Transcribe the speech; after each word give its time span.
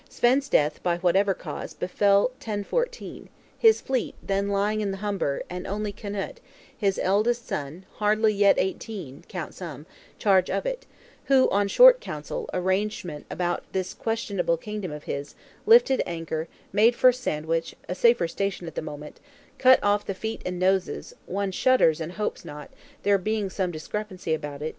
Svein's 0.09 0.49
death, 0.49 0.81
by 0.81 0.97
whatever 0.97 1.35
cause, 1.35 1.75
befell 1.75 2.29
1014; 2.43 3.29
his 3.55 3.81
fleet, 3.81 4.15
then 4.23 4.47
lying 4.49 4.81
in 4.81 4.89
the 4.89 4.97
Humber; 4.97 5.43
and 5.47 5.67
only 5.67 5.93
Knut, 5.93 6.37
his 6.75 6.97
eldest 6.97 7.47
son 7.47 7.85
(hardly 7.97 8.33
yet 8.33 8.55
eighteen, 8.57 9.23
count 9.27 9.53
some), 9.53 9.81
in 9.81 9.85
charge 10.17 10.49
of 10.49 10.65
it; 10.65 10.87
who, 11.25 11.47
on 11.51 11.67
short 11.67 12.01
counsel, 12.01 12.49
and 12.51 12.63
arrangement 12.65 13.27
about 13.29 13.63
this 13.73 13.93
questionable 13.93 14.57
kingdom 14.57 14.91
of 14.91 15.03
his, 15.03 15.35
lifted 15.67 16.01
anchor; 16.07 16.47
made 16.73 16.95
for 16.95 17.11
Sandwich, 17.11 17.75
a 17.87 17.93
safer 17.93 18.27
station 18.27 18.65
at 18.65 18.73
the 18.73 18.81
moment; 18.81 19.19
"cut 19.59 19.77
off 19.83 20.03
the 20.03 20.15
feet 20.15 20.41
and 20.43 20.57
noses" 20.57 21.13
(one 21.27 21.51
shudders, 21.51 22.01
and 22.01 22.13
hopes 22.13 22.43
not, 22.43 22.71
there 23.03 23.19
being 23.19 23.51
some 23.51 23.69
discrepancy 23.69 24.33
about 24.33 24.63
it!) 24.63 24.69